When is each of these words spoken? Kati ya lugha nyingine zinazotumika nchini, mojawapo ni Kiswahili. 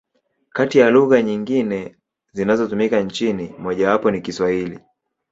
Kati 0.49 0.77
ya 0.79 0.89
lugha 0.89 1.21
nyingine 1.21 1.95
zinazotumika 2.33 2.99
nchini, 3.01 3.53
mojawapo 3.59 4.11
ni 4.11 4.21
Kiswahili. 4.21 4.79